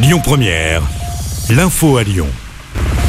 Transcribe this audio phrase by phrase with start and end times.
[0.00, 0.82] Lyon Première,
[1.50, 2.28] l'info à Lyon.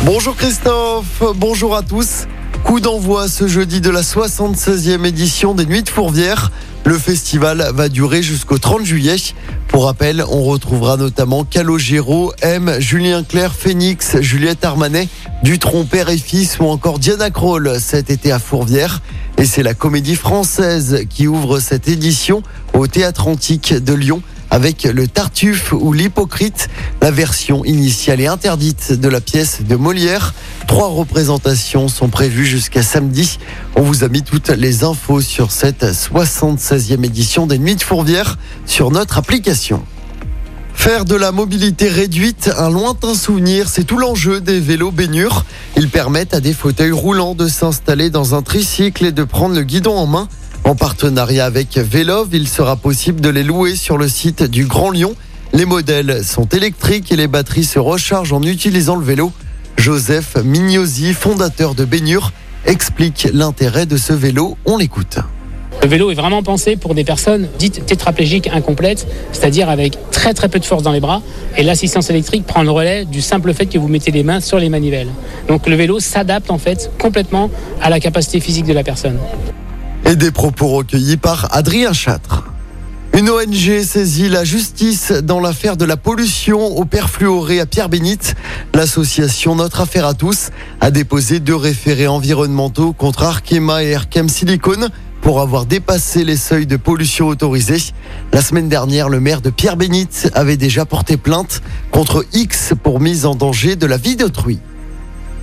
[0.05, 2.25] Bonjour Christophe, bonjour à tous.
[2.63, 6.51] Coup d'envoi ce jeudi de la 76e édition des Nuits de Fourvière.
[6.85, 9.17] Le festival va durer jusqu'au 30 juillet.
[9.67, 15.09] Pour rappel, on retrouvera notamment Calogero, M, Julien Clerc, Phoenix, Juliette Armanet,
[15.43, 19.03] Dutron, père et fils ou encore Diana Kroll cet été à Fourvière.
[19.37, 22.41] Et c'est la comédie française qui ouvre cette édition
[22.73, 26.69] au Théâtre Antique de Lyon avec le Tartuffe ou l'Hypocrite.
[27.01, 30.33] La version initiale est interdite de la pièce de Molière.
[30.67, 33.39] Trois représentations sont prévues jusqu'à samedi.
[33.75, 38.37] On vous a mis toutes les infos sur cette 76e édition des Nuits de Fourvière
[38.65, 39.83] sur notre application.
[40.79, 45.43] Faire de la mobilité réduite un lointain souvenir, c'est tout l'enjeu des vélos baignures.
[45.75, 49.63] Ils permettent à des fauteuils roulants de s'installer dans un tricycle et de prendre le
[49.63, 50.29] guidon en main.
[50.63, 54.91] En partenariat avec Vélov, il sera possible de les louer sur le site du Grand
[54.91, 55.15] Lyon.
[55.53, 59.31] Les modèles sont électriques et les batteries se rechargent en utilisant le vélo.
[59.77, 62.33] Joseph Mignosi, fondateur de Baignure,
[62.65, 64.57] explique l'intérêt de ce vélo.
[64.65, 65.17] On l'écoute.
[65.81, 70.49] Le vélo est vraiment pensé pour des personnes dites tétraplégiques incomplètes, c'est-à-dire avec très très
[70.49, 71.21] peu de force dans les bras.
[71.57, 74.59] Et l'assistance électrique prend le relais du simple fait que vous mettez les mains sur
[74.59, 75.09] les manivelles.
[75.47, 77.49] Donc le vélo s'adapte en fait complètement
[77.81, 79.17] à la capacité physique de la personne.
[80.05, 82.45] Et des propos recueillis par Adrien Châtre.
[83.17, 88.35] Une ONG saisit la justice dans l'affaire de la pollution au perfluoré à Pierre-Bénite.
[88.73, 94.89] L'association Notre Affaire à tous a déposé deux référés environnementaux contre Arkema et Erkem Silicone
[95.21, 97.93] pour avoir dépassé les seuils de pollution autorisés.
[98.31, 103.25] La semaine dernière, le maire de Pierre-Bénite avait déjà porté plainte contre X pour mise
[103.25, 104.59] en danger de la vie d'autrui.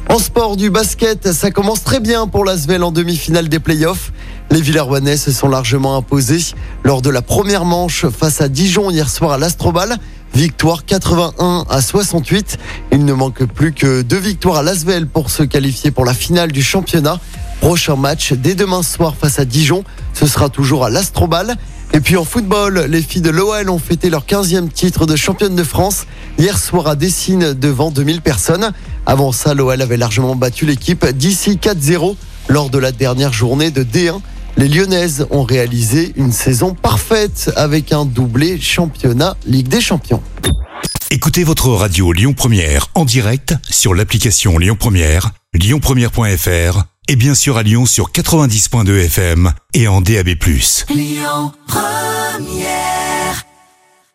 [0.09, 4.13] En sport du basket, ça commence très bien pour l'Asvel en demi-finale des playoffs.
[4.51, 9.11] Les Villarwanais se sont largement imposés lors de la première manche face à Dijon hier
[9.11, 9.99] soir à l'Astrobal.
[10.35, 12.59] Victoire 81 à 68.
[12.93, 16.53] Il ne manque plus que deux victoires à l'Asvel pour se qualifier pour la finale
[16.53, 17.19] du championnat.
[17.61, 19.83] Prochain match dès demain soir face à Dijon.
[20.15, 21.57] Ce sera toujours à l'Astrobal.
[21.93, 25.57] Et puis en football, les filles de l'OL ont fêté leur 15e titre de championne
[25.57, 26.07] de France
[26.39, 28.73] hier soir à Dessine devant 2000 personnes.
[29.07, 32.17] Avant ça, l'OL avait largement battu l'équipe d'ici 4-0
[32.49, 34.21] lors de la dernière journée de D1.
[34.59, 40.23] Les Lyonnaises ont réalisé une saison parfaite avec un doublé championnat Ligue des Champions.
[41.11, 47.59] Écoutez votre radio Lyon Première en direct sur l'application Lyon Première, lyonpremière.fr et bien sûr
[47.59, 50.31] à Lyon sur 90.2 FM et en DAB+.
[50.89, 53.06] Lyon Première